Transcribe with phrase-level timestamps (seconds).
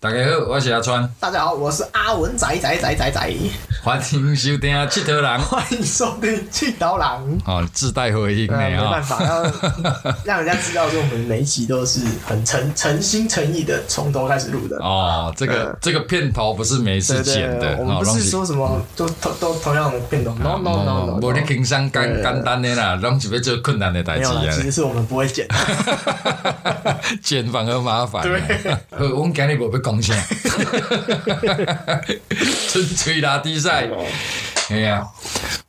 [0.00, 3.32] 大家好，我是阿川，大家好，我是阿文仔仔仔仔仔，
[3.82, 5.24] 欢迎收听《七头人》。
[5.40, 7.20] 欢迎收听《气刀郎》。
[7.44, 9.42] 哦，自带回音的呃，没啊办，法，要
[10.24, 14.76] 让人家知道说我们每一集都是很诚诚心诚意的从头开始录的。
[14.76, 25.44] 哦，这个这个片头不是没事对对剪的，对，我们哦不是说什么都都都同样的片头，no no no no，无你轻松简简单的啦，拢是要做困难的代志没有啦，其啊实，是我们不会剪。
[27.20, 28.22] 剪反而麻烦。
[28.22, 28.40] 对，
[28.96, 30.14] 好，我们今日无要讲啥，
[32.68, 33.88] 纯粹拉低赛。
[34.68, 35.06] 哎呀，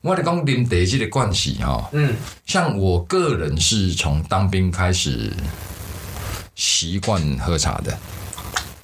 [0.01, 2.13] 我咧讲啉茶这个关系哈，嗯，
[2.45, 5.31] 像我个人是从当兵开始
[6.55, 7.97] 习惯喝茶的，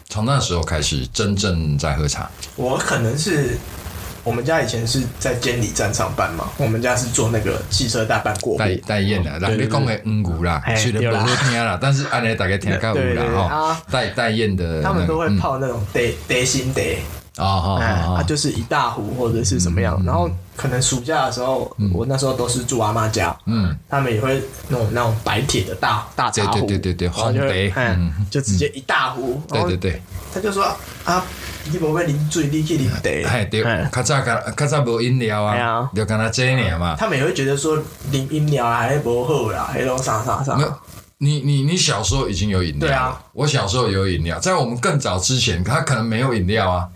[0.08, 2.32] 从那时候开始真正在喝茶。
[2.56, 3.58] 我可能是
[4.26, 8.60] 我们家以前是在监理站上班嘛，我们家是做那个汽车大办过户。
[8.60, 11.20] 代代验的，人你讲的五牛啦，嘿虽然不对啦。
[11.20, 13.24] 好听啦， 但是安尼大概听够有对对对。
[13.24, 13.82] 啦哈啊。
[13.92, 15.38] 代代验的，他们都会嗯。
[15.38, 16.98] 泡那种得得心得，
[17.38, 20.02] 哦好哎，好好，它就是一大壶或者是什么样。
[20.06, 29.42] 然后可能暑假的时候，我那时候都是住阿妈家，嗯，他们也会弄那种白铁的大大茶壶，对对对对对然后就会红杯哎嗯就直接一大壶。
[29.50, 30.02] 对对，对，
[30.34, 30.64] 他就说
[31.04, 31.24] 啊，
[31.66, 33.30] 你无要啉水，你去啉茶。
[33.30, 36.96] 哎对哎，较早较较早无饮料啊哎呀，就干那这尔嘛。
[36.98, 37.78] 他们也会觉得说
[38.12, 40.56] 啉饮料还不好啦，还种啥啥啥。
[40.56, 40.62] 没。
[40.64, 40.74] 有，
[41.18, 43.22] 你你你小时候已经有饮料了，对啊。
[43.34, 46.88] 我小时候有饮料，在我们更早之前，他可能没有饮料啊，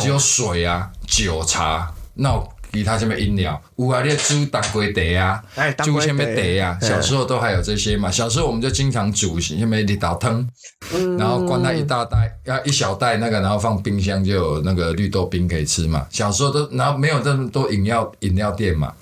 [0.00, 3.60] 只有水啊、酒、茶，那其他什么饮料？
[3.76, 5.42] 有啊，你煮当归茶啊
[5.78, 6.78] 煮什么茶啊？
[6.80, 8.10] 小时候都还有这些嘛。
[8.10, 10.48] 小时候我们就经常煮什么绿豆汤，
[10.94, 16.06] 嗯然后灌它一大袋，要一小袋那个，然后放冰箱就有那个绿豆冰可以吃嘛。
[16.10, 18.92] 小时候都，然后没有这么多饮料饮料店嘛，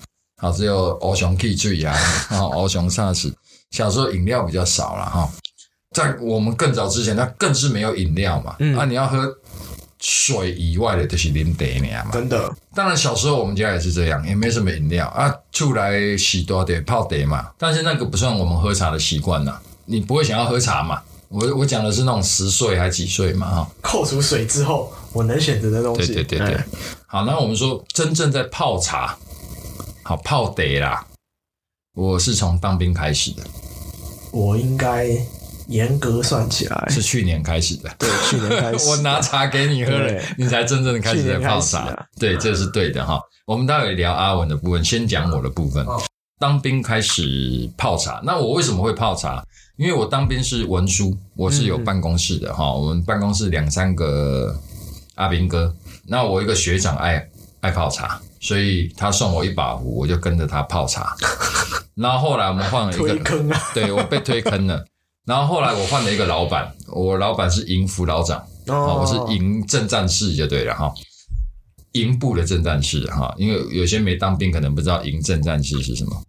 [0.41, 1.95] 好只有欧熊 K 醉啊，
[2.31, 3.31] 然后欧熊萨士。
[3.69, 5.29] 小时候饮料比较少了哈，
[5.95, 8.55] 在我们更早之前，那更是没有饮料嘛。
[8.57, 9.31] 嗯啊，你要喝
[9.99, 11.65] 水以外的，就是啉茶
[11.97, 12.11] 尔嘛。
[12.11, 17.51] 真的，当然，小时候我们家也是这样，也没什么饮料啊，出来洗多的泡茶嘛。
[17.57, 21.01] 但是那个不算我们喝茶的习惯呐，你不会想要喝茶嘛？
[21.27, 23.69] 我我讲的是那种十岁还几岁嘛哈。
[23.81, 26.13] 扣除水之后，我能选择的东西。
[26.13, 26.65] 对对对哎，
[27.05, 29.15] 好，那我们说真正在泡茶，
[30.03, 31.05] 好泡茶啦，
[31.93, 33.43] 我是从当兵开始的，
[34.31, 35.07] 我应该
[35.69, 37.89] 严格算起来，是去年开始的。
[37.97, 38.89] 对，去年开始。
[38.89, 42.07] 我拿茶给你喝了，你才真正的开始在泡茶。
[42.19, 43.19] 对，这是对的哈。
[43.45, 46.01] 我们待会聊阿文的部分，先讲我的部分哦。
[46.39, 49.43] 当兵开始泡茶，那我为什么会泡茶？
[49.77, 52.73] 因为我当兵是文书，我是有办公室的哈。
[52.73, 54.53] 我们办公室两三个
[55.15, 55.73] 阿兵哥，
[56.07, 57.29] 那我一个学长爱
[57.61, 61.15] 爱泡茶，所以他送我一把壶，我就跟着他泡茶。
[61.95, 63.61] 然后后来我们换了一个推坑啊！
[63.73, 64.83] 对我被推坑了。
[65.25, 70.91] 然后后来我换了一个老板，我老板是营副老长，哦，我是营正战士就对了哈，
[71.91, 76.23] 营部的正战士哈，因为有些没当兵可能不知道营正战士是什么。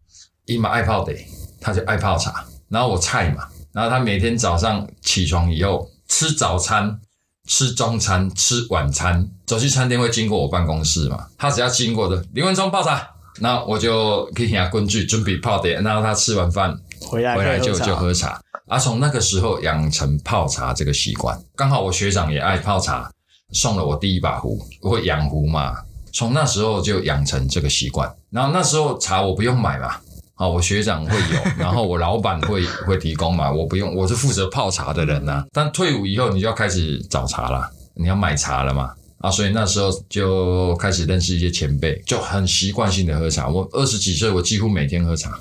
[0.47, 1.13] 伊嘛爱泡茶，
[1.61, 7.01] 他就爱泡茶，然后我菜嘛，然后他每天早上起床以后吃早餐、
[7.47, 13.09] 吃中餐、吃晚餐，走去餐厅会经过我办公室嘛，他只要经过的林文忠泡茶，
[13.39, 18.41] 那我就给他工具准备泡茶，然后他吃完饭回来回来就就喝茶。
[18.69, 23.11] 啊，从那个时候养成泡茶这个习惯，刚好我学长也爱泡茶，
[23.53, 25.77] 送了我第一把壶，我会养壶嘛，
[26.13, 28.09] 从那时候就养成这个习惯。
[28.31, 29.97] 然后那时候茶我不用买嘛，
[30.37, 38.93] 啊，我学长会有， 然后我老板会会提供嘛，我不用，我是负责泡茶的人呐、但退伍以后，你就要开始找茶了，你要买茶了嘛。
[39.19, 43.49] 啊，所以那时候就开始认识一些前辈，就很习惯性的喝茶。
[43.49, 45.39] 我二十几岁，我几乎每天喝茶。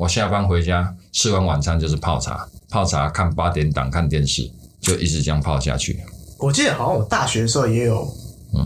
[0.00, 4.50] 我下班回家吃完晚餐就是泡茶，泡茶看八点档看电视，
[4.80, 6.00] 就一直这样泡下去。
[6.38, 8.10] 我记得好像我大学的时候也有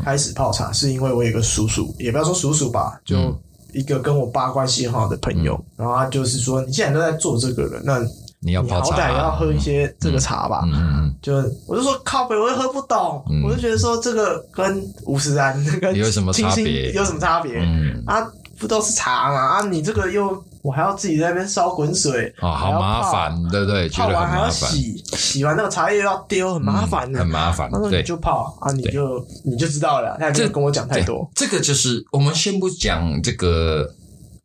[0.05, 3.37] 开始泡茶，是因为我有个叔叔，也不要说叔叔吧，就嗯
[3.72, 7.99] 一个跟我爸关系很好的朋友，然后他就是说，你既然都在做这个了，那
[8.39, 10.62] 你要泡茶、歹也要喝一些这个茶吧。
[10.72, 11.34] 嗯就
[11.66, 17.57] 我就说靠北，我也喝不懂，嗯我就觉得说这个跟五十兰 跟有什么差别有什么差别？
[17.59, 18.25] 嗯啊，
[18.57, 19.41] 不都是茶嘛？
[19.57, 23.87] 啊，你这个又我还要自己在那边烧滚水，哦，好麻烦，对不对？
[23.87, 27.91] 觉得泡完还要很麻烦，洗，洗完那个茶叶又要丢，很麻烦的、很麻烦他说。
[27.91, 31.31] 对你，就泡啊，你就你就知道了，他也没有跟我讲太多。
[31.34, 33.95] 这个就是我们先不讲这个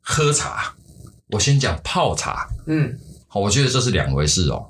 [0.01, 0.73] 喝茶，
[1.29, 2.49] 我先讲泡茶。
[2.65, 2.93] 嗯
[3.29, 4.69] 好，我觉得这是两回事哦。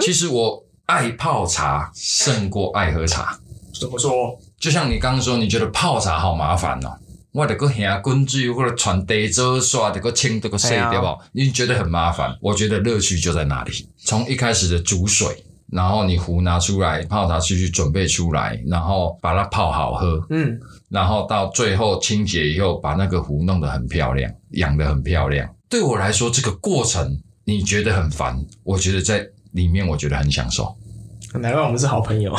[0.00, 3.38] 其实我爱泡茶胜过爱喝茶。
[3.78, 4.36] 怎么说？
[4.58, 6.90] 就像你刚刚说，你觉得泡茶好麻烦哦，
[7.32, 11.06] 我得个下滚水或者传地做刷得个清得个洗哎呀对不？
[11.32, 13.88] 你觉得很麻烦，我觉得乐趣就在那里。
[13.96, 25.48] 从一开始的煮水，然后你壶拿出来，泡茶器去准备出来，然后把它泡好喝，嗯，然后到最后清洁以后，把那个壶弄得很漂亮，养得很漂亮。
[25.68, 30.76] 对我来说，这个过程你觉得很烦，我觉得在里面我觉得很享受。
[31.34, 32.36] 难怪我们是好朋友。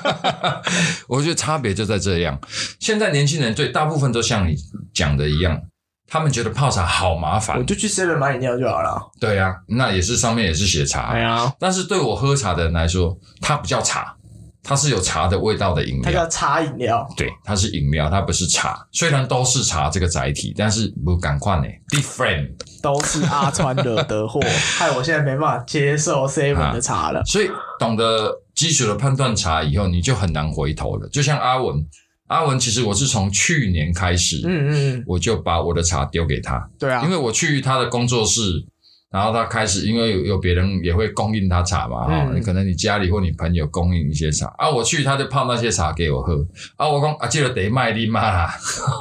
[1.06, 2.38] 我觉得差别就在这样。
[2.78, 4.54] 现在年轻人对大部分都像你
[4.94, 5.60] 讲的一样，
[6.08, 7.62] 他们觉得泡茶好麻烦我。
[7.62, 8.98] 就去 seven 买饮料就好了。
[9.20, 14.16] 对啊，那也是上面也是写茶，哎呀，但是对我喝茶的人来说，它不叫茶，
[14.62, 16.02] 它是有茶的味道的饮料。
[16.04, 17.06] 它叫茶饮料。
[17.16, 18.78] 对，它是饮料，它不是茶。
[18.92, 22.50] 虽然都是茶这个载体，但是不赶快呢，different。
[22.82, 24.40] 都是阿川惹的祸，
[24.78, 27.22] 害我现在没办法接受 seven 的茶了。
[27.24, 31.08] 所以懂得基础的判断茶以后，你就很难回头了。
[31.08, 31.84] 就像阿文，
[32.28, 38.64] 阿文其实我是从去年开始，嗯嗯嗯，我就把我的茶丢给他，对啊，因为我去他的工作室，
[39.10, 42.36] 然后他开始，因为有有别人也会供应他茶嘛，哈、嗯。
[42.36, 44.46] 你可能你家里或你朋友供应一些茶。
[44.56, 46.34] 啊，我去他就泡那些茶给我喝。
[46.76, 48.54] 啊，我讲啊，记得得卖力嘛啦，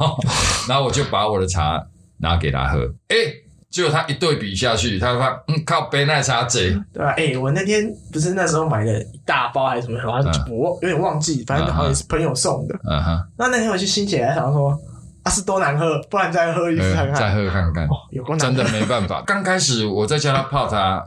[0.67, 1.79] 然后我就把我的茶
[2.21, 2.79] 拿给他喝，
[3.09, 3.33] 诶，
[3.69, 12.75] 结果他一对比下去，他发嗯靠杯奶茶贼，对啊，哎、我那天不是那时候买了一大包还是什么，好像嗯我有点忘记，反正好像是朋友送的。
[12.89, 14.75] 嗯哼，那那天我就心血来想说，
[15.23, 17.33] 啊是多难喝，不然再喝一次看看再。
[17.35, 17.87] 喝看看。
[18.39, 19.21] 真的没办法。
[19.27, 21.05] 刚开始我在教他泡茶，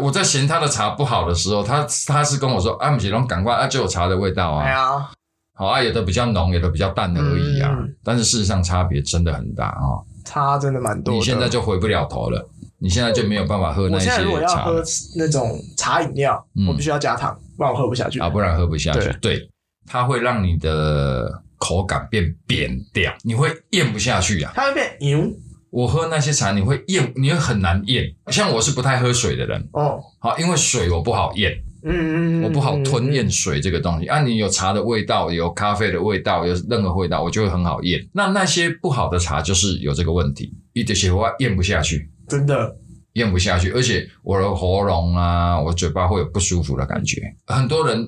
[0.00, 4.64] 我在嫌他的茶不好的时候，他他是跟我说：“啊，不是，拢赶快啊，就有茶的味道啊。
[4.64, 5.08] 哎呀，
[5.54, 7.70] 好啊，有的比较浓，有的比较淡而已啊。
[7.78, 10.00] 嗯但是事实上差别真的很大啊、
[10.30, 11.18] 差真的蛮多的。
[11.18, 12.48] 你现在就回不了头了，
[12.78, 14.82] 你现在就没有办法喝那些我现在如果要茶喝
[15.16, 18.20] 那种茶饮料，嗯我必须要加糖，不然我喝不下去。
[18.20, 19.36] 啊，不然喝不下去对。
[19.38, 19.50] 对，
[19.86, 24.52] 它会让你的口感变扁掉，你会咽不下去啊。
[24.54, 25.28] 它会变油
[25.70, 28.04] 我喝那些茶，你会咽，你会很难咽。
[28.28, 31.52] 像我是不太喝水的人，哦，好，因为水我不好咽。
[31.82, 33.12] 嗯我不好吞嗯。
[33.12, 34.06] 咽水这个东西。
[34.06, 38.08] 啊，你有茶的味道，有咖啡的味道，有任何味道，我就会很好咽。
[38.12, 42.76] 那那些不好的茶就是有这个问题，一点血我咽不下去，真的，
[43.14, 47.20] 咽不下去，而且我的喉咙啊，我嘴巴会有不舒服的感觉。
[47.46, 48.06] 很多人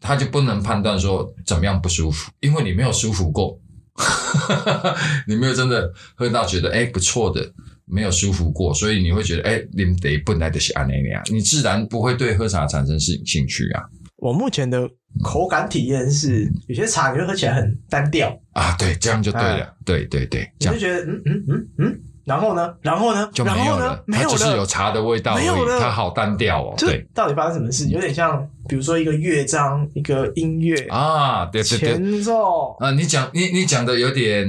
[0.00, 3.58] 他就不能判断说怎么样不舒服，因为你没有舒服过，
[5.26, 7.52] 你没有真的喝到觉得哎不错的。
[7.86, 13.82] 没有舒服过，所以你会觉得，哎，你得本来就是安那样，你自然不会对喝茶产生兴兴趣啊。
[14.16, 14.88] 我目前的
[15.22, 24.64] 口感体验是，有些茶你会喝起来很单调，啊，对，这样就对了，对对对，你就觉得嗯嗯嗯嗯，然后呢，然后呢，就没有了，，没有它就是有。
[24.64, 27.06] 茶的味道而没有了，它好单调哦，就对。
[27.12, 27.86] 到底发生什么事？
[27.88, 34.48] 有点像，比如说一个乐章，一个音乐啊，对对对，前奏，啊，你讲你你讲的有点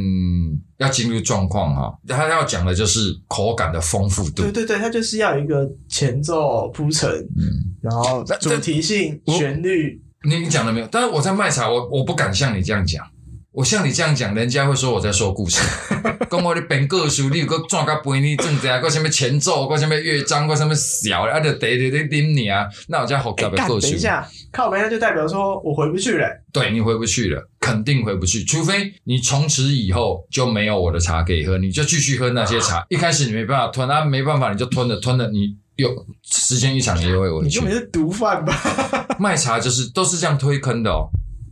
[0.78, 10.88] 要进入状况哈，他要讲的就是口感的丰富度对，对对，他就是要有一个前奏铺陈，嗯，然后主题性、旋律，你你讲了没有？
[10.92, 13.06] 但是我在卖茶，我我不敢像你这样讲。
[13.52, 15.62] 我像你这样讲，人家会说我在说故事。
[16.30, 23.88] 讲我的编故事，你有个转到背你正在，个什么前奏，个什么乐章，个什么小，啊，就得得得啉你啊，那我叫复杂哎，干，的故事。
[23.88, 26.28] 等一下，靠北那就代表说我回不去了。
[26.52, 32.86] 对你回不去了，肯定回不去，除非你从此以后就没有我的茶可以喝，你就继续喝那些茶。
[32.90, 35.90] 一开始你没办法吞，啊，没办法你就吞了，吞了你有
[36.22, 38.54] 时间一长你就会回去你就没是毒贩吧？
[39.20, 41.10] 卖茶就是都是这样推坑的哦。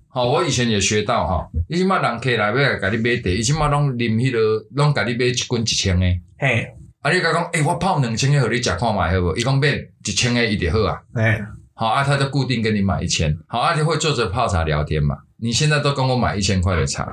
[0.09, 6.05] 好，我以前也学到哈，以前嘛人客来要来甲你买茶，以前嘛拢啉迄个，拢甲你买一斤一千的。
[6.37, 6.67] 嘿，
[7.01, 9.35] 啊，你甲讲，诶、我泡两千个，互你食看卖好无？
[9.35, 9.69] 伊讲买
[10.05, 11.01] 一千个伊就好啊。
[11.15, 11.41] 哎，
[11.75, 15.17] 好啊，他就固定跟你买一千，好啊，就会坐着泡茶聊天嘛。
[15.37, 17.07] 你现在都跟我买一千块的茶，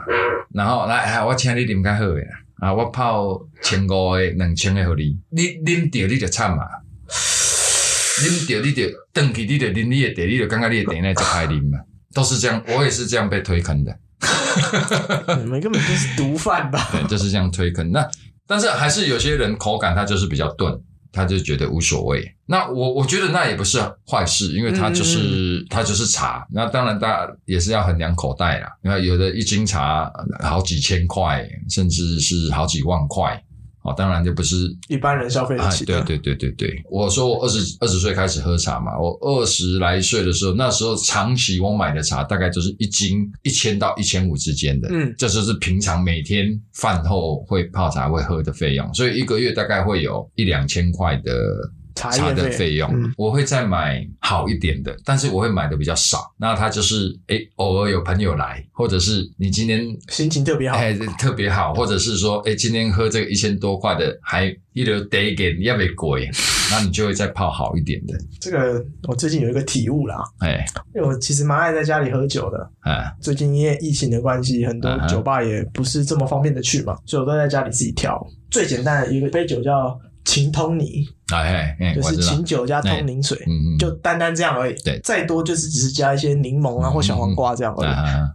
[0.54, 2.28] 然后来，哎，我请你啉较好的啦，
[2.60, 6.62] 啊，我泡千五的、两千的互你，你啉着你就惨嘛，
[7.08, 11.78] 啉着你就转去，你就啉你的茶，你就感觉你的茶那就歹啉嘛，
[12.14, 13.96] 都是这样，我也是这样被推坑的，
[15.42, 16.88] 你们根本就是毒贩吧？
[16.92, 17.90] 对，就是这样推坑。
[17.90, 18.06] 那
[18.46, 20.78] 但是还是有些人口感他就是比较钝，
[21.12, 22.34] 他就觉得无所谓。
[22.46, 26.46] 那我我觉得那也不是坏事，因为他就是、他就是茶。
[26.50, 28.68] 那当然，大家也是要衡量口袋啦。
[28.82, 33.42] 那有的一斤茶呃好几千块，甚至是好几万块。
[33.82, 34.56] 哦，当然就不是
[34.88, 36.02] 一般人消费得啊，起的。
[36.02, 51.32] 对对对对对，我说我二十二十岁开始喝茶嘛，我二十来岁的时候，那时候长期我买的茶大概就是一斤一千到一千五之间的，嗯这就是平常每天饭后会泡茶会喝的费用，所以一个月大概会有一两千块的
[52.08, 56.32] 茶的费用，嗯我会再买好一点的，但是我会买的比较少。
[56.38, 60.76] 那他就是诶，偶尔有朋友来，或者是你今天心情特别好。
[60.76, 66.28] 哎特别好，或者是说诶，今天喝这个一千多块的，还一流得给要不贵，
[66.70, 68.14] 那你就会再泡好一点的。
[68.40, 70.64] 这个我最近有一个体悟啦，哎
[70.94, 72.70] 因为我其实蛮爱在家里喝酒的。
[72.80, 78.24] 哎最近因为疫情的关系，很多酒吧也不是这么方便的去嘛，所以我都在家里自己调。
[78.50, 84.74] 最简单的一个杯酒叫琴通泥，哎哎，就是我知道琴酒加通灵水，嗯嗯，就单单这样而已。
[84.82, 87.88] 对再多就是只是加一些柠檬啊嗯或小黄瓜这样而已。
[87.88, 88.28] 啊，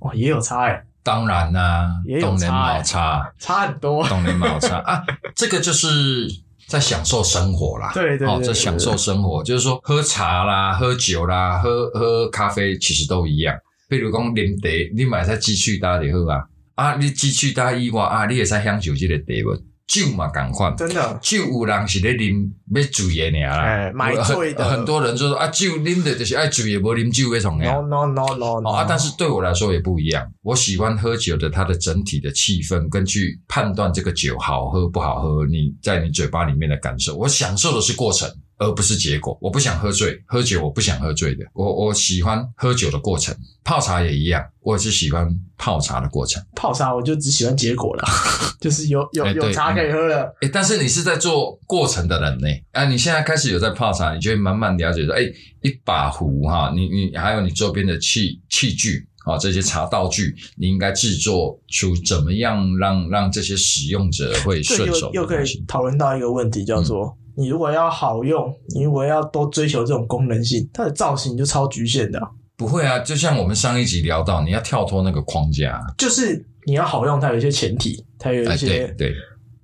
[0.00, 4.06] 哇，也有差哎，当然啦、也有差差，差很多。
[4.06, 6.28] 东年毛差啊，这个就是
[6.68, 7.88] 在享受生活啦。
[7.88, 13.54] 哦，对对对对在享受生活，就是说喝茶啦、喝酒啦、喝喝咖啡，其实都一样。
[13.88, 16.44] 比如讲啉茶，你买在继续搭就好啊。
[16.76, 19.69] 啊，你继续搭以外啊，你也在享受这个茶无？
[19.90, 20.72] 酒嘛，赶快。
[20.78, 27.72] 真的，酒有人是咧啉要醉的尔啦，哎买醉的很很多人就说啊，酒啉的就是爱醉的，无啉酒那种呀。
[27.72, 30.24] no no no no 哦啊，但是对我来说也不一样。
[30.42, 37.16] 我喜欢喝酒的它的整体的气氛，跟去判断这个酒好喝不好喝，你在你嘴巴里面的感受。
[37.16, 38.30] 我享受的是过程，
[38.60, 39.36] 而不是结果。
[39.40, 41.44] 我不想喝醉，喝酒我不想喝醉的。
[41.54, 45.26] 我我喜欢喝酒的过程，泡茶也一样，我也是喜欢
[45.56, 46.40] 泡茶的过程。
[46.54, 48.04] 泡茶我就只喜欢结果了，
[48.60, 50.32] 就是有有有茶可以喝了。
[50.42, 65.64] 诶，但是你是在做过程的人呢，啊，你现在开始有在泡茶，你就会慢慢了解说，诶，一把壶哈，你你还有你周边的器器具啊，这些茶道具，你应该制作出怎么样让让这些使用者会这顺手又又可以。
[65.66, 78.66] 讨论到一个问题，叫做、嗯你如果要好用，你如果要多追求这种功能性，它的造型就超局限的啊、不会啊，就像我们上一集聊到，你要跳脱那个框架，就是你要好用，它有一些前提，它有哎，一些
[78.98, 79.08] 对。
[79.08, 79.14] 对，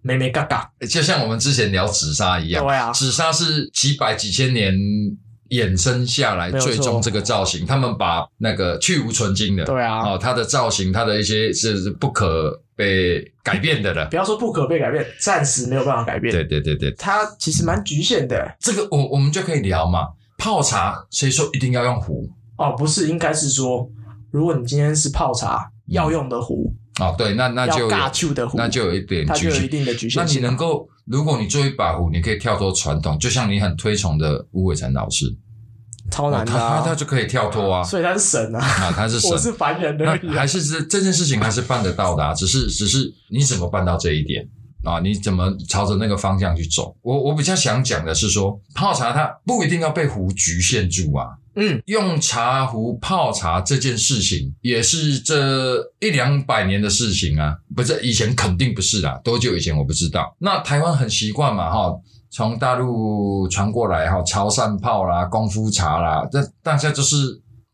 [0.00, 0.70] 美美嘎嘎。
[0.88, 2.90] 就像我们之前聊紫砂一样，对啊。
[2.92, 4.74] 紫砂是几百几千年
[5.50, 14.16] 衍生下来，最终这个造型，他们把那个去无存精的，对啊，哦，它的造型，它的一些是是不可被改变的了不。
[14.16, 16.32] 要说不可被改变，暂时没有办法改变。
[16.32, 18.56] 对对对对，它其实蛮局限的。
[18.60, 20.08] 这个我我们就可以聊嘛。
[20.38, 22.28] 泡茶谁说一定要用壶？
[22.58, 23.90] 哦，不是，应该是说，
[24.30, 29.70] 如果你今天是泡茶要用的壶，哦，对，那那就有要尬酒的壶，那就有一点它就有一局限。
[29.70, 30.32] 定的局那限那。
[30.32, 35.24] 你能够，如果你做一把壶，你可以跳脱传统，就像你很推崇的吴伟成老师，
[36.10, 40.34] 超难的、他啊他他就可以跳脱啊所以他是神啊，啊，他是神 我，是凡人那而已、啊。
[40.34, 44.46] 还是这这件事情还是办得到的啊，只是只是你怎么办到这一点
[44.84, 45.00] 啊？
[45.00, 46.96] 你怎么朝着那个方向去走？
[47.02, 51.26] 我我比较想讲的是说，泡茶它不一定要被壶局限住啊。
[51.58, 60.36] 嗯，用茶壶泡茶这件事情，也是这一两百年的事情啊，不是以前肯定不是啦，多久以前我不知道。
[60.38, 61.90] 那台湾很习惯嘛，哈，
[62.36, 67.16] 从大陆传过来哈，潮汕泡啦、功夫茶啦，这大家就是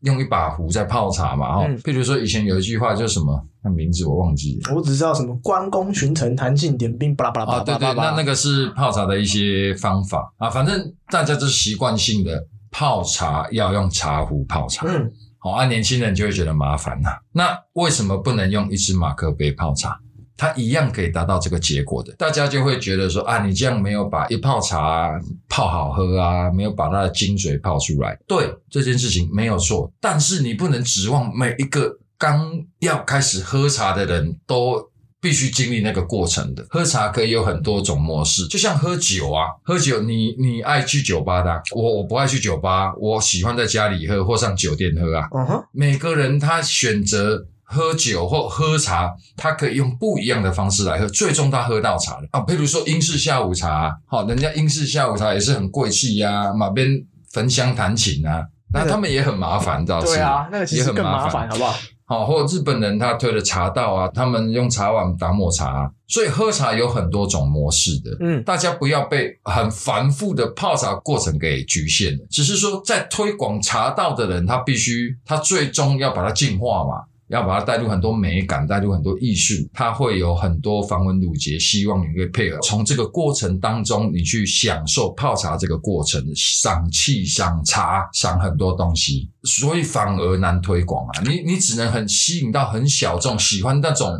[0.03, 1.65] 用一把壶在泡茶嘛，哈。
[1.67, 4.73] 嗯譬如说以前有一句话叫什么，那名字我忘记了。
[4.73, 7.93] 我只知道什么关公巡城弹尽点兵，巴拉巴拉巴啊，拉对对。
[7.93, 14.85] 那那个是泡茶的一些方法啊，反正大家都是习惯性的泡茶要用茶壶泡茶。
[14.87, 19.99] 嗯，好、啊，年轻人就会觉得麻烦呐、那为什么不能用一支马克杯泡茶？
[20.37, 22.13] 它一样可以达到这个结果的。
[22.13, 25.11] 大家就会觉得说啊，你这样没有把一泡茶
[25.47, 28.17] 泡好喝啊，没有把它的精髓泡出来。
[28.27, 34.91] 对这件事情没有错，但是你不能指望每一个刚要开始喝茶的人都。
[35.23, 36.65] 必须经历那个过程的。
[36.69, 45.25] 喝茶可以有很多种模式，就像喝酒啊，喝酒你你爱去酒吧的啊、我我不爱去酒吧，我喜欢在家里喝或上酒店喝啊。
[45.71, 52.41] 每个人他选择喝酒或喝茶，他可以用不一样的方式来喝，最终他喝到茶了啊。
[52.41, 56.89] 比如说英式下午茶，好、人家英式下午茶也是很贵气呀、马边
[57.31, 61.75] 焚香弹琴啊，那那个他们也很麻烦，倒是对啊，那个其也很实更麻麻烦，好不好？
[62.05, 68.11] 好、或者日本人他推的茶道啊，他们用茶碗打抹茶、啊，所以喝茶有很多种模式的。
[68.19, 72.27] 嗯，大家不要被很繁复的泡茶过程给局限了。
[72.29, 82.59] 只是说，在推广茶道的人，他必须他最终要把它净化嘛，要把它带入很多美感，带入很多艺术，它会有很多繁文缛节，希望你会配合。
[82.59, 91.21] 从这个过程当中，你去享受泡茶这个过程，赏气、赏茶、赏很多东西，所以反而难推广啊。
[91.23, 94.11] 你你只能很吸引到很小众喜欢那种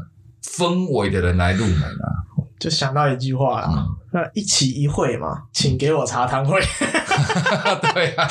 [0.44, 2.08] 氛围的人来入门啊。
[2.60, 6.62] 就想到一句话啦，嗯那一期一会嘛，请给我茶汤会。
[7.94, 8.28] 对啊，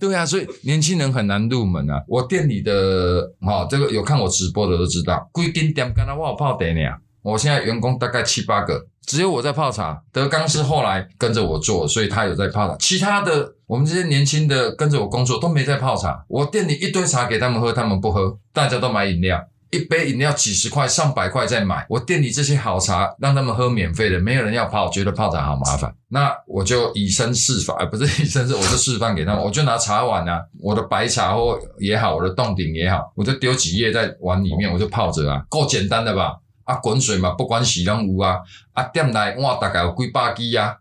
[0.00, 2.02] 对啊，所以年轻人很难入门啊。
[2.08, 10.02] 我店里的哈、哦，这个有看我直播的都知道，规间店干那我有泡茶啊，我现在员工大概七八个，只有我在泡茶。
[10.12, 12.76] 德刚是后来跟着我做，所以他有在泡茶。
[12.78, 16.24] 其他的我们这些年轻的跟着我工作都没在泡茶。
[16.28, 19.40] 我店里一堆茶给他们喝，他们不喝，大家都买饮料。
[19.74, 25.92] 一杯饮料几十块、上百块再买，我店里这些好茶让他们喝免费的，没有人要泡，觉得泡茶好麻烦。
[26.08, 29.42] 那我就以身试法，而不是以身试，我就示范给他们。
[29.42, 36.36] 我就拿茶碗啊，我的白茶或也好，我的洞顶也好，我就丢几叶在碗里面，我就泡着啊，够简单的吧？
[36.64, 38.38] 啊，滚水嘛，不管洗拢有啊。
[38.72, 40.74] 啊，店内哇，大概有几百支啊，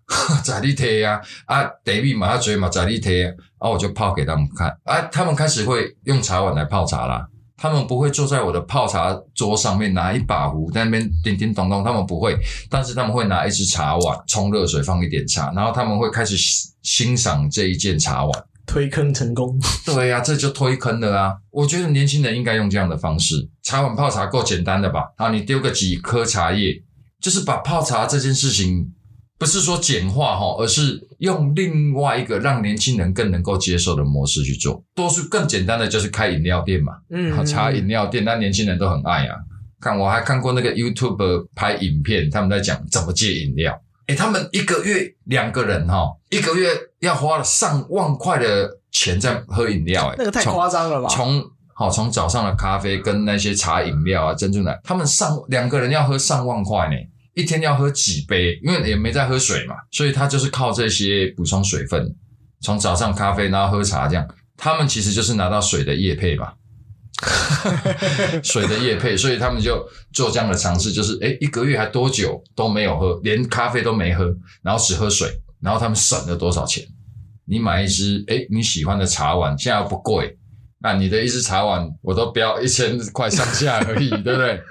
[0.44, 1.20] 在你提啊。
[1.46, 3.32] 啊，茶米嘛，较侪嘛，在你提啊。
[3.58, 4.70] 啊，我就泡给他们看。
[4.84, 7.28] 啊，他们开始会用茶碗来泡茶啦。
[7.58, 12.36] 他们不会坐在我的泡茶桌上面拿一把壶在那边叮叮咚咚，他们不会，
[12.70, 16.36] 但是他们会拿一只茶碗冲热水放一点茶，然后他们会开始
[16.82, 19.58] 欣赏这一件茶碗，推坑成功。
[19.86, 21.34] 对呀，这就推坑了啊！
[21.52, 25.12] 我觉得年轻人应该用这样的方式，茶碗泡茶够简单的吧？
[25.18, 26.84] 啊，你丢个几颗茶叶，
[27.22, 28.94] 就是把泡茶这件事情。
[29.44, 34.82] 不是说简化哈，而是用另外一个让年轻人更能够接受的模式去做。
[34.96, 39.36] 多数更简单的就是开饮料店嘛，嗯，茶饮料店，那年轻人都很爱啊。
[39.82, 43.78] 看我还看过那个 YouTube 拍影片，他们在讲怎么戒饮料。
[44.08, 46.70] 诶，他们一个月两个人哈，一个月
[47.02, 51.10] 要花了上万块的钱在喝饮料，诶，那个太夸张了吧？
[51.10, 56.96] 从好从早上的咖啡跟那些茶饮料啊珍珠奶，他们上两个人要喝上万块呢。
[57.36, 58.60] 一天要喝几杯？
[58.64, 62.16] 因为也没在喝水嘛，所以他就是靠这些补充水分。
[62.62, 66.54] 从早上咖啡，然后喝茶这样，他们其实就是拿到水的液配嘛，
[68.44, 75.30] 水的液配，所以他们就做这样的尝试，就是诶一个月还多久都没有喝，连咖啡都没喝，然后只喝水，
[75.62, 76.86] 然后他们省了多少钱？
[77.46, 80.38] 你买一支诶你喜欢的茶碗，现在不贵。
[80.82, 84.62] 那你的一支茶碗，我都标一千块上下而已，对不对？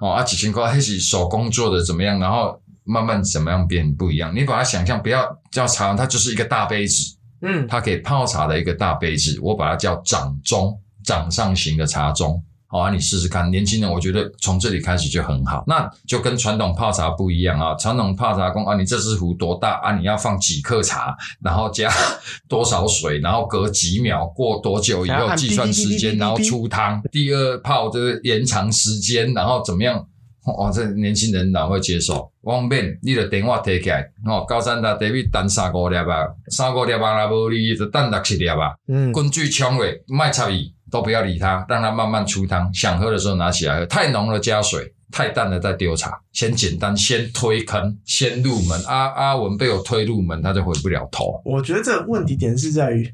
[0.00, 2.18] 哦，啊，几千块，还是手工做的怎么样？
[2.18, 4.34] 然后慢慢怎么样变不一样？
[4.34, 12.40] 你把它想象，不要叫茶碗，它就是一个大杯子，嗯，它可以泡茶的一个大杯子，我把它叫掌中，掌上型的茶盅。
[12.68, 13.48] 好啊，你试试看。
[13.50, 15.62] 年轻人，我觉得从这里开始就很好。
[15.68, 17.74] 那就跟传统泡茶不一样啊。
[17.76, 19.96] 传统泡茶工啊，你这支壶多大啊？
[19.96, 21.88] 你要放几克茶，然后加
[22.48, 27.00] 多少水，然后隔几秒过多久以后计算时间，然后出汤。
[27.12, 30.04] 第二泡就是延长时间，然后怎么样？
[30.44, 32.30] 哦，这年轻人哪会接受？
[32.42, 36.14] 方便，你的电话提起来，哦，高山大 David 等三个粒吧，
[36.48, 38.76] 三个粒吧，那无你就等六七粒吧。
[38.86, 40.72] 嗯，根据枪尾卖差异。
[40.90, 42.72] 都不要理它，让它慢慢出汤。
[42.72, 43.86] 想喝的时候拿起来喝。
[43.86, 46.20] 太浓了加水，太淡了再丢茶。
[46.32, 48.80] 先简单，先推坑，先入门。
[48.86, 51.40] 阿阿文被我推入门，他就回不了头。
[51.44, 53.12] 我觉得这个问题点是在于，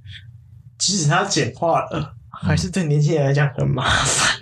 [0.78, 4.38] 即使它简化了，还是对年轻人来讲很麻烦，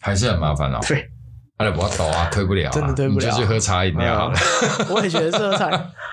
[0.00, 0.78] 还是很麻烦哦。
[0.86, 1.10] 对。
[1.56, 4.36] 阿拉我抖啊，推不了，真的推不了，就去喝茶饮料好了。
[4.90, 5.70] 我也觉得喝茶，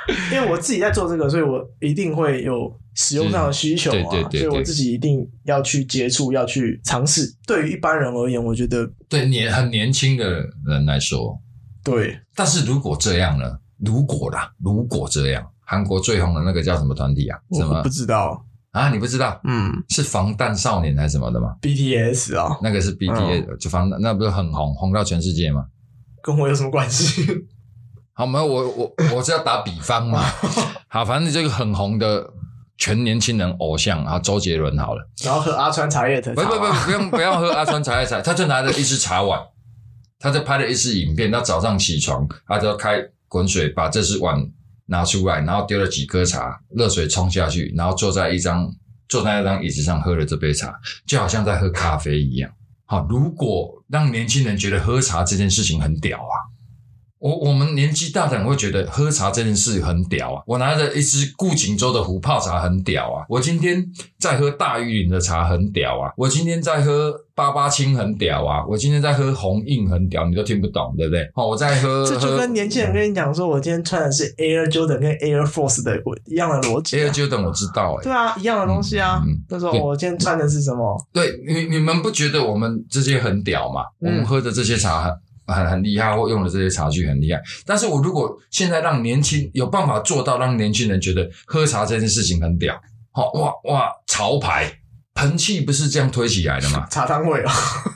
[0.34, 7.26] 因为我自己在做这个，所以我一定会有使用上的需求啊，所以我自己一定要去接触，要去尝试。
[7.46, 11.40] 对于一般人而言，我觉得对年很年轻的人来说，
[11.84, 12.20] 对。
[12.36, 13.58] 但是如果这样呢？
[13.84, 17.40] 如果啦，如果这样，韩国最红的那个叫什么团体啊？
[17.54, 18.46] 什么不知道？
[18.72, 19.42] 啊，你不知道？
[19.44, 25.66] 嗯，是防弹少年还是什么的吗？BTS 啊，那个是 BTS，就防那不是很红，红到全世界吗？
[26.22, 27.24] 跟我有什么关系？
[28.22, 30.24] 好，没有我我我是要打比方嘛。
[30.88, 32.24] 好，反正这个很红的
[32.78, 35.10] 全年轻人偶像啊，周杰伦好了。
[35.24, 39.42] 然后喝阿川茶叶的，不不不，不用不要喝阿川茶叶茶，他就拿着一只茶碗，
[40.20, 41.32] 他就拍了一支影片。
[41.32, 44.40] 他早上起床，他就开滚水，把这只碗。
[44.86, 48.72] 拿出来，然后丢了几颗茶，热水冲下去，然后坐在一张
[49.10, 50.72] 坐在那张椅子上喝了这杯茶，
[51.08, 52.52] 就好像在喝咖啡一样。
[52.86, 56.36] 好，如果让年轻人觉得喝茶这件事情很屌啊。
[57.22, 60.42] 我我们年纪大的人会觉得喝茶这件事很屌啊！
[60.48, 63.24] 我拿着一支顾景州的壶泡茶很屌啊！
[63.30, 63.86] 我今天
[64.20, 66.12] 在喝大玉林的茶很屌啊！
[66.18, 68.66] 我今天在喝八八青很屌啊！
[68.68, 71.22] 我今天在喝红印很屌，你都听不懂，对不对？
[71.36, 76.98] 哦，我在喝，这就跟年轻人跟你讲说，我今天穿的是 Air Jordan 跟 Air Force 的一样的逻辑。
[76.98, 79.22] Air Jordan 我知道，哎，对啊，一样的东西啊。
[79.48, 81.08] 他说我今天穿的是什么？
[81.14, 83.84] 对你你们不觉得我们这些很屌吗？
[84.00, 85.04] 我们喝的这些茶。
[85.04, 85.12] 很
[85.52, 87.42] 很很厉害，或用的这些茶具很厉害。
[87.66, 92.80] 但是我如果现在让年轻有办法做到，让年轻人觉得喝茶这件事情很屌，
[93.12, 94.72] 好哇哇，潮牌
[95.14, 96.88] 盆器不是这样推起来的吗？
[96.90, 97.54] 茶汤会啊，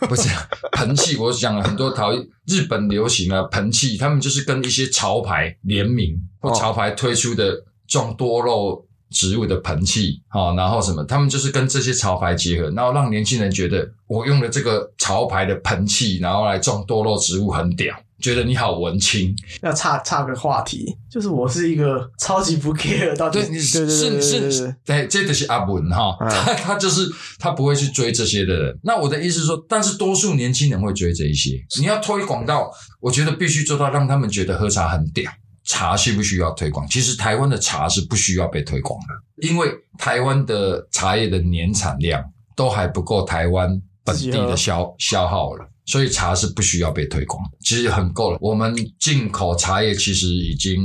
[0.07, 0.29] 不是
[0.73, 1.15] 盆器。
[1.17, 2.11] 我讲了很多陶
[2.45, 7.51] 日本流行的盆器，他们就是跟一些潮牌联名或潮牌推出的
[7.87, 17.95] 这种多肉植物的盆器，好，然后什么，他们就是跟这些潮牌结合，然后让年轻人觉得我用了这个潮牌的盆器，然后来种多肉植物很屌。
[18.17, 28.79] 觉得你好文青，要岔岔个话题，就是我是一个超级不 care 到底，你是是是，对，这就是阿文哈，他他就是他不会去追这些的人。
[28.83, 31.61] 那我的意思是说，但是多数年轻人会追这一些。
[31.77, 35.29] 你要推广到，我觉得必须做到让他们觉得喝茶很屌。
[35.65, 36.87] 茶需不需要推广？
[36.87, 42.23] 其实台湾的茶是不需要被推广的，因为台湾的茶叶的年产量
[42.55, 45.67] 都还不够台湾本地的消消耗了。
[45.87, 48.39] 所以茶是不需要被推广，其实很够了。
[48.41, 50.81] 我们进口茶叶其实已经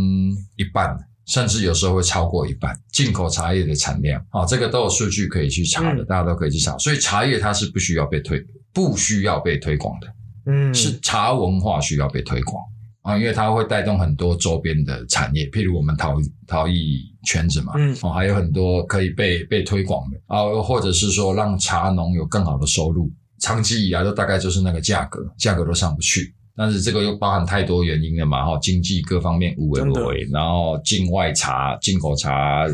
[0.56, 0.94] 一半，
[1.26, 2.78] 甚至有时候会超过一半。
[2.92, 6.76] 进口茶叶的产量，啊，这个都有数据可以去查的，大家都可以去查。
[6.76, 10.06] 所以茶叶它是不需要被推，不需要被推广的。
[10.44, 12.62] 嗯，是茶文化需要被推广
[13.11, 23.11] 啊，因为它会带动很多周边的产业，譬如我们陶陶艺圈子嘛，嗯，哦，还有很多可以被被推广的啊，或者是说让茶农有更好的收入。
[23.40, 26.35] 长期以来都大概就是那个价格，价格都上不去。
[26.55, 32.66] 但是这个又包含太多原因了嘛，哈，经济各方面无为不为，然后境外茶、进口茶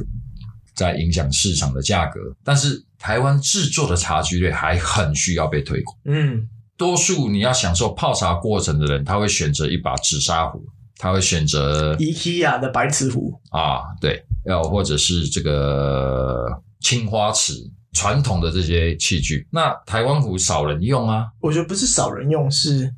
[0.75, 2.19] 在影响市场的价格。
[2.43, 5.97] 但是台湾制作的茶具类还很需要被推广。
[6.07, 10.65] 嗯，多数你要享受泡茶过程的人，他会选择一把紫砂壶，
[10.99, 16.47] 他会选择 IKEA 的白瓷壶啊，对，要或者是这个
[16.81, 17.55] 青花瓷。
[17.93, 21.29] 传统的这些器具，那台湾壶少人用啊？
[21.41, 22.93] 我觉得不是少人用，是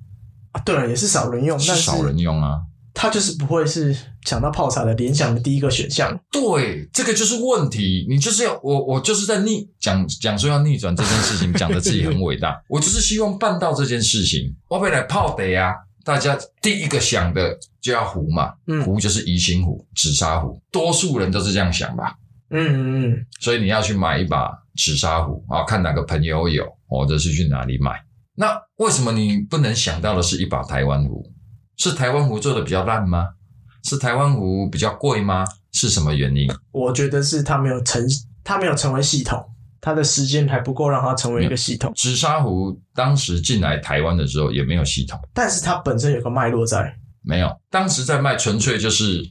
[0.51, 2.59] 啊，对了，也是少人用，是少人用啊。
[3.01, 6.19] 它就是不会是想到泡茶的联想的第一个选项。
[6.33, 8.05] 对，这个就是问题。
[8.11, 12.61] 你就是要我，我就是在逆讲讲说要逆转这件事情，讲的自己很伟大。
[12.69, 14.53] 我就是希望办到这件事情。
[14.69, 18.53] 我本来泡的呀，大家第一个想的就要壶嘛，
[18.85, 22.13] 壶就是宜兴壶、紫砂壶，多数人都是这样想吧。
[22.51, 27.93] 嗯嗯嗯，所以你要去买一把紫砂壶啊，看哪个朋友有，或者是去哪里买。
[28.35, 31.25] 那为什么你不能想到的是一把台湾壶？
[31.79, 33.29] 是台湾壶做的比较烂吗？
[33.85, 35.47] 是台湾壶比较贵吗？
[35.73, 36.47] 是什么原因？
[36.73, 38.05] 我觉得是它没有成，
[38.45, 39.43] 它没有成为系统，
[39.81, 41.93] 它的时间还不够让它成为一个系统。
[41.97, 46.93] 紫砂壶当时进来台湾的时候也没有系统，但是它本身有个脉络在。
[47.23, 49.23] 没有，当时在卖纯粹就是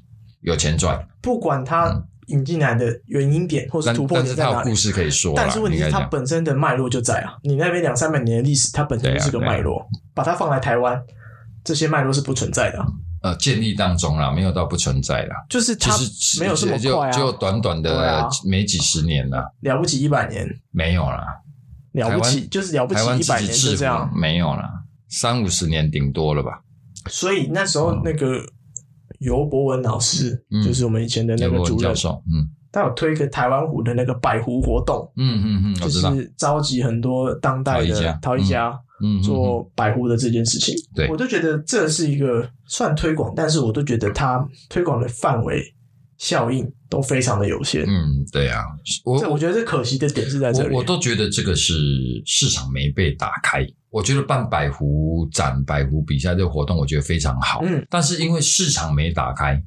[0.42, 2.02] 有钱赚，不管它。
[2.28, 4.70] 引进来的原因点或是突破点在哪里？
[4.70, 7.38] 故事可以说，但是问题是它本身的脉络就在啊。
[7.42, 9.88] 你那边两三百年的历史，它本身就是个脉络。
[10.14, 11.02] 把它放来台湾，
[11.68, 12.86] 这些脉络是不存在的。
[13.22, 15.36] 呃，建立当中啦，没有到不存在啦。
[15.50, 15.94] 就是它
[16.40, 19.54] 没有这么快啊，就短短的没几十年了。
[19.60, 20.48] 了不起一百年？
[20.72, 21.26] 没有啦，
[21.92, 24.10] 了不起就是了不起一百年就这样？
[24.16, 24.70] 没有啦，
[25.10, 26.62] 三五十年顶多了吧。
[27.10, 28.42] 所以那时候那个。
[29.20, 32.46] 尤博文老师就是我们以前的那个主任，嗯，
[32.78, 38.72] 他有推一个台湾虎的那个百壶活动，嗯嗯嗯，就是召集很多当代的陶艺家，
[39.04, 45.64] 嗯，做百壶的这件事情，对，我都觉得这是一个算推广，但是我都觉得它推广的范围
[46.18, 48.64] 效应都非常的有限，嗯，对啊，
[49.04, 51.74] 我我觉得这可惜的点是在这里，我都觉得这个是
[52.26, 53.66] 市场没被打开。
[53.90, 57.62] 我觉得办百壶展、百壶比赛这个活动，我觉得非常好。
[57.64, 59.60] 嗯，但是因为市场没打开，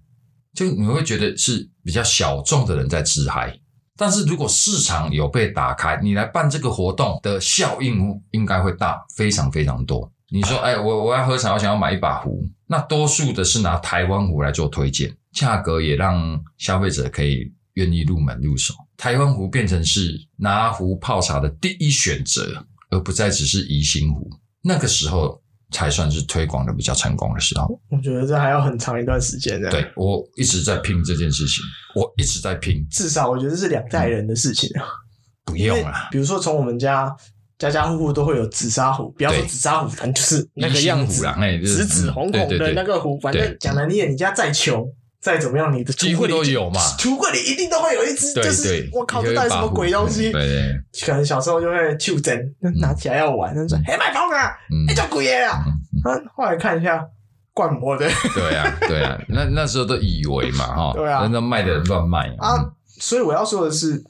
[0.55, 3.59] 就你会觉得是比较小众的人在自嗨。
[3.97, 10.11] 但是如果市场有被打开，你来办这个活动的效应应该会大，非常非常多。
[10.31, 18.75] 你说， 哎，我我要喝茶，我想要买一把壶，那多数的是拿台湾壶来做推荐，价格也让消费者可以愿意入门入手。
[18.97, 22.67] 台湾壶变成是拿壶泡茶的第一选择。
[22.93, 24.29] 而不再只是宜兴壶，
[24.65, 27.81] 那个时候才算是推广的比较成功的时候。
[27.91, 29.71] 我觉得这还要很长一段时间的。
[29.71, 32.87] 对我一直在拼这件事情，我一直在拼。
[32.91, 34.85] 至少我觉得是两代人的事情啊。
[35.45, 37.13] 不用啊，比如说从我们家
[37.59, 41.27] 家家户户都会有紫砂壶，不要说紫砂壶，反正就是那个样子，
[41.65, 43.19] 紫紫红红的那个壶。
[43.19, 44.87] 反正讲难听点，你家再穷。
[45.21, 46.81] 再怎么样，你的机会都有嘛？
[46.99, 50.33] 橱柜里一定都会有一只，就是我靠，这到底什么鬼东西？
[50.33, 54.57] 对，可能小时候就会去针，拿起来要玩，他说：“哎，卖包啊，
[54.89, 55.63] 哎，叫鬼爷啊！”
[56.05, 57.07] 嗯，后来看一下，
[57.53, 58.09] 灌模的。
[58.35, 62.73] 对啊，对啊，那那时候都以为嘛，哈，对啊，那卖的乱卖啊。
[62.87, 64.03] 所以我要说的是。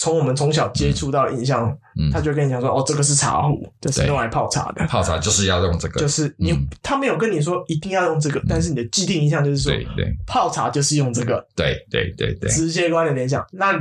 [0.00, 1.70] 从我们从小接触到的印象，
[2.10, 4.82] 他就跟你讲说：“哦，这个是茶壶，这是用来泡茶的。
[4.86, 11.46] 泡茶就是要用这个，就是你他没有跟你说一定要用这个，但是你的既定印象就是说，对对，泡茶就是用这个。
[11.54, 13.44] 对对对对，直接观的联想。
[13.52, 13.78] 那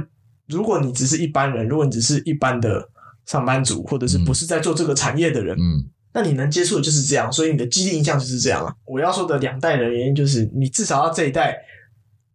[0.50, 2.86] 如果你只是一般人，如果你只是一般的
[3.26, 8.76] 上班族，或者是不是在做这个产业的人，嗯，那你能接触的就是这样，所以你的既定印象就是这样啊。
[8.84, 11.58] 我要说的两代人原因就是，你至少要这一代。”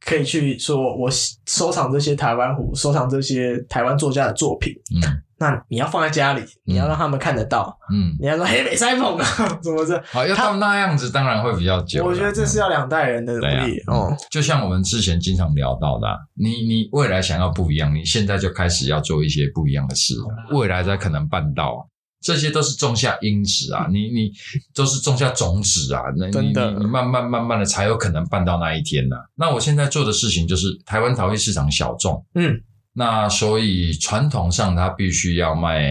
[0.04, 1.08] 可以去说，我
[1.46, 4.72] 收藏这些台湾壶，收藏这些台湾作家的作品。
[4.94, 7.76] 嗯，那你要放在家里，你要让他们看得到。
[7.90, 9.26] 嗯，你要说黑北塞捧啊，
[9.62, 10.02] 怎么着？
[10.06, 12.04] 好，要到那样子，当然会比较久。
[12.04, 14.14] 我觉得这是要两代人的努力哦。
[14.30, 20.14] 就像我们之前经常聊到的，你你未来想要不一样，你现在就开始要做一些不一样的事，
[20.52, 21.88] 未来才可能办到。
[22.24, 24.32] 这些都是种下因子啊，你你
[24.74, 29.16] 都是种下种子啊，那你你你慢慢慢慢的才有可能办到那一天呢。
[29.34, 32.58] 那我现在做的事情就是台湾陶艺市场小众，嗯，
[32.96, 35.82] 那所以传统上它必须要卖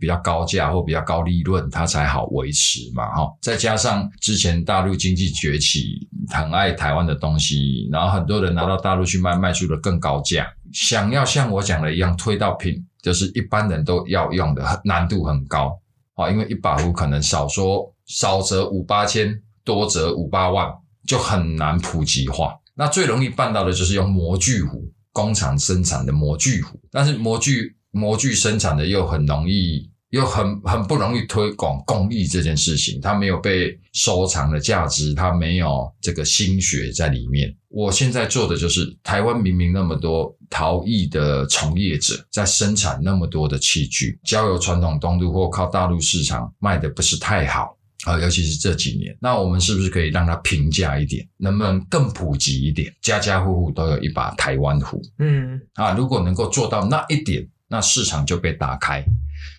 [0.00, 3.30] 比较高价或比较高利润，它才好维持嘛，哈。
[3.42, 12.84] 再加上之前大陆经济崛起，很爱台湾的东西，然后很多人拿到大陆去卖，卖出了更高价，想要像我讲的一样推到品。
[13.02, 15.78] 就是一般人都要用的，难度很高
[16.14, 20.72] 啊，因为一把壶可能少说少则五八千，多则五八万，
[21.06, 22.58] 就很难普及化。
[22.74, 29.90] 那最容易办到的就是用模具壶，工厂生产的模具壶，但是模具模具生产的又很容易。
[30.10, 37.52] 又很很不容易推广工艺这件事情，它没有被收藏的价值，它没有这个心血在里面。
[37.68, 55.00] 我现在做的就是，台湾明明那么多陶艺的从业者在生产那么多的器具，交由传统东路或靠大陆市场卖的不是太好啊，尤其是这几年，那我们是不是可以让它平价一点，能不能更普及一点，家家户户都有一把台湾壶？
[55.18, 59.04] 嗯，啊，如果能够做到那一点，那市场就被打开。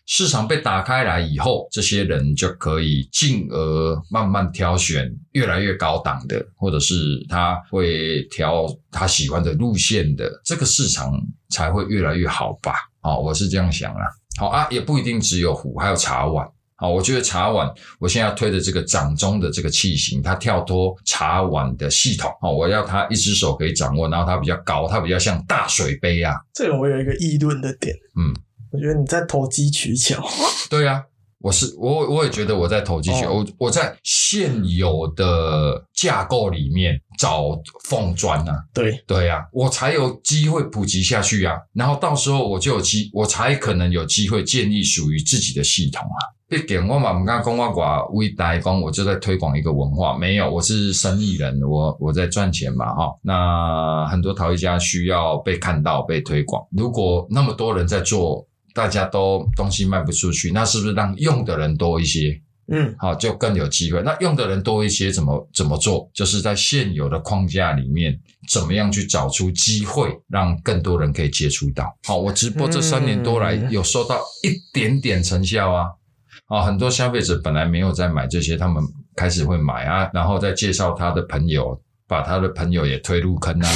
[0.07, 6.95] 市场被打开来以后，这些人就可以进而慢慢挑选越来越高档的，或者是
[7.27, 11.11] 他会挑他喜欢的路线的，这个市场
[11.49, 12.73] 才会越来越好吧？
[13.01, 14.05] 好，我是这样想啦。
[14.37, 16.47] 好啊，也不一定只有壶，还有茶碗。
[16.77, 22.29] 好，我觉得茶碗，我现在推的这个掌中的这个器型，它跳脱茶碗的系统。
[22.41, 26.35] 哦，我要它一只手可以掌握，然后它比较高，它比较像大水杯啊。
[26.53, 28.33] 这个我有一个议论的点，嗯。
[28.71, 30.21] 我觉得你在投机取巧。
[30.69, 31.01] 对呀，
[31.45, 33.31] 我是我我也觉得我在投机取巧。
[33.31, 37.49] 我我在现有的架构里面找
[37.83, 38.63] 缝砖啊。
[38.73, 41.53] 对对呀，我才有机会普及下去啊。
[41.71, 46.33] 然后到时候我就有机，我才可能有机会建立属于自己的系统啊。
[46.49, 50.17] 毕竟我嘛唔敢讲我寡为大讲，我就在推广一个文化。
[50.17, 53.13] 没有，我是生意人，我我在赚钱嘛哈。
[53.21, 56.65] 那很多陶艺家需要被看到、被推广。
[56.71, 58.43] 如果那么多人在做。
[58.75, 62.41] 大家都东西卖不出去，那是不是让用的人多一些？
[62.67, 64.01] 嗯，好，就更有机会。
[64.01, 66.09] 那用的人多一些，怎么怎么做？
[66.13, 68.19] 就是在现有的框架里面，
[68.51, 71.95] 怎么样去找出机会，让更多人可以接触到？
[72.05, 75.85] 好，我直播这三年多来，有收到一点点成效啊！
[76.47, 78.83] 啊，很多消费者本来没有在买这些，他们
[79.15, 81.79] 开始会买啊，然后再介绍他的朋友。
[82.07, 83.69] 把他的朋友也推入坑啊！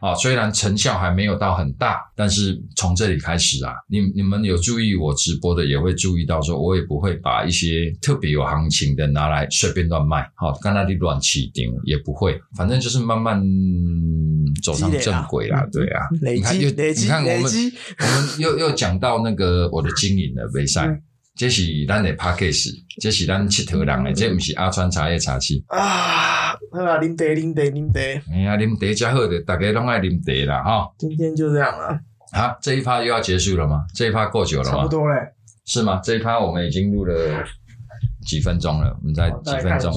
[0.00, 13.42] 啊， 虽然成效还没有到很大，但是从这里开始啊，你你们有注意我直播的，也会注意到说，我也不会把一些特别有行情的拿来随便乱卖，好，刚那里乱起顶也不会，反正就是慢慢
[14.62, 21.00] 走上正轨啦，对啊，你看又你看我们我们又又讲到那个我的经营的比赛。
[21.36, 26.52] 这是咱的 p a c k a g e 这是咱佚佗人的，这不是阿川茶叶茶器啊！
[26.70, 28.00] 好啊，啉茶，啉茶，啉茶。
[28.32, 30.88] 哎呀，啉茶加好的，大家拢爱啉茶啦，哈。
[30.96, 31.98] 今天就这样了。
[32.32, 33.84] 好，这一趴又要结束了吗？
[33.92, 34.76] 这一趴够久了吗？
[34.76, 35.20] 差不多嘞。
[35.64, 36.00] 是吗？
[36.04, 37.14] 这一趴我们已经录了
[38.24, 39.92] 几分钟了，我们在几分钟？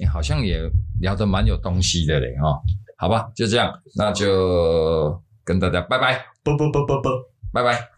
[0.00, 0.60] 哎，好像也
[1.00, 2.60] 聊得蛮有东西的嘞，哈。
[2.96, 7.08] 好吧，就这样，那就跟大家拜拜，不不不不不，
[7.52, 7.91] 拜拜。